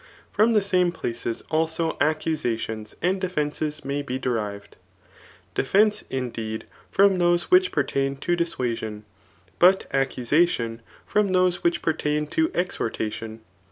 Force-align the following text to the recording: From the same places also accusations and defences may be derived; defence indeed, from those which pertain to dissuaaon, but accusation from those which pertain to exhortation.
From 0.31 0.53
the 0.53 0.63
same 0.63 0.91
places 0.91 1.43
also 1.51 1.95
accusations 2.01 2.95
and 3.03 3.21
defences 3.21 3.85
may 3.85 4.01
be 4.01 4.17
derived; 4.17 4.75
defence 5.53 6.03
indeed, 6.09 6.65
from 6.89 7.19
those 7.19 7.51
which 7.51 7.71
pertain 7.71 8.15
to 8.17 8.35
dissuaaon, 8.35 9.03
but 9.59 9.85
accusation 9.93 10.81
from 11.05 11.33
those 11.33 11.63
which 11.63 11.83
pertain 11.83 12.25
to 12.29 12.49
exhortation. 12.55 13.41